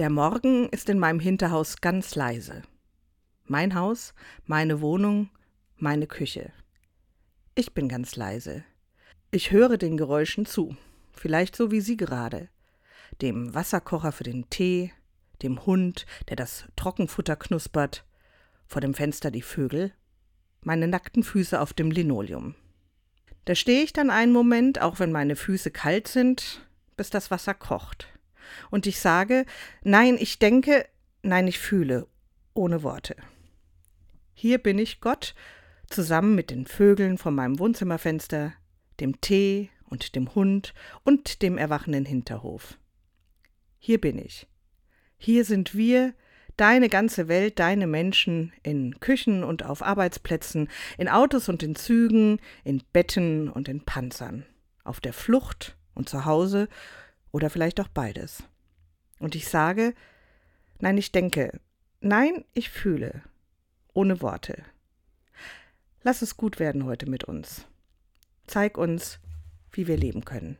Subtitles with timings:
[0.00, 2.62] Der Morgen ist in meinem Hinterhaus ganz leise.
[3.44, 4.14] Mein Haus,
[4.46, 5.28] meine Wohnung,
[5.76, 6.54] meine Küche.
[7.54, 8.64] Ich bin ganz leise.
[9.30, 10.74] Ich höre den Geräuschen zu,
[11.12, 12.48] vielleicht so wie Sie gerade.
[13.20, 14.90] Dem Wasserkocher für den Tee,
[15.42, 18.06] dem Hund, der das Trockenfutter knuspert,
[18.66, 19.92] vor dem Fenster die Vögel,
[20.62, 22.54] meine nackten Füße auf dem Linoleum.
[23.44, 27.52] Da stehe ich dann einen Moment, auch wenn meine Füße kalt sind, bis das Wasser
[27.52, 28.09] kocht
[28.70, 29.46] und ich sage,
[29.82, 30.86] nein, ich denke,
[31.22, 32.06] nein, ich fühle,
[32.54, 33.16] ohne Worte.
[34.32, 35.34] Hier bin ich Gott,
[35.88, 38.52] zusammen mit den Vögeln vor meinem Wohnzimmerfenster,
[39.00, 40.72] dem Tee und dem Hund
[41.04, 42.78] und dem erwachenden Hinterhof.
[43.78, 44.46] Hier bin ich.
[45.18, 46.14] Hier sind wir,
[46.56, 52.38] deine ganze Welt, deine Menschen in Küchen und auf Arbeitsplätzen, in Autos und in Zügen,
[52.64, 54.44] in Betten und in Panzern,
[54.84, 56.68] auf der Flucht und zu Hause
[57.32, 58.42] oder vielleicht auch beides.
[59.18, 59.94] Und ich sage,
[60.78, 61.60] nein, ich denke,
[62.00, 63.22] nein, ich fühle,
[63.92, 64.64] ohne Worte.
[66.02, 67.66] Lass es gut werden heute mit uns.
[68.46, 69.20] Zeig uns,
[69.72, 70.56] wie wir leben können.